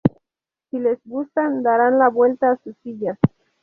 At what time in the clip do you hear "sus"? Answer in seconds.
2.63-2.75